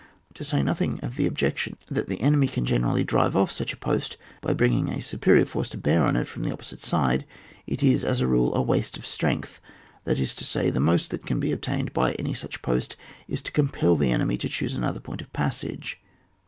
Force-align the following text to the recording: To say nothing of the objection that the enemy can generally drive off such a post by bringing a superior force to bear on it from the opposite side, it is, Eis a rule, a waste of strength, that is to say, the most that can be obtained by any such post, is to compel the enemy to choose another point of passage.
To 0.33 0.43
say 0.43 0.63
nothing 0.63 0.99
of 1.03 1.15
the 1.15 1.27
objection 1.27 1.77
that 1.87 2.07
the 2.07 2.19
enemy 2.21 2.47
can 2.47 2.65
generally 2.65 3.03
drive 3.03 3.35
off 3.35 3.51
such 3.51 3.71
a 3.71 3.77
post 3.77 4.17
by 4.41 4.51
bringing 4.51 4.89
a 4.89 4.99
superior 4.99 5.45
force 5.45 5.69
to 5.69 5.77
bear 5.77 6.03
on 6.03 6.15
it 6.15 6.27
from 6.27 6.41
the 6.41 6.51
opposite 6.51 6.79
side, 6.79 7.23
it 7.67 7.83
is, 7.83 8.03
Eis 8.03 8.19
a 8.19 8.25
rule, 8.25 8.51
a 8.55 8.63
waste 8.63 8.97
of 8.97 9.05
strength, 9.05 9.61
that 10.05 10.17
is 10.17 10.33
to 10.33 10.43
say, 10.43 10.71
the 10.71 10.79
most 10.79 11.11
that 11.11 11.27
can 11.27 11.39
be 11.39 11.51
obtained 11.51 11.93
by 11.93 12.13
any 12.13 12.33
such 12.33 12.63
post, 12.63 12.95
is 13.27 13.43
to 13.43 13.51
compel 13.51 13.95
the 13.95 14.09
enemy 14.11 14.37
to 14.37 14.49
choose 14.49 14.75
another 14.75 14.99
point 14.99 15.21
of 15.21 15.31
passage. 15.33 16.01